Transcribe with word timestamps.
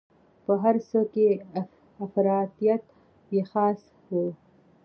په 0.45 0.53
هر 0.63 0.75
څه 0.89 0.99
کې 1.13 1.27
افراطیت 2.05 2.83
یې 3.33 3.41
خاصه 3.51 3.89
وه. 4.21 4.33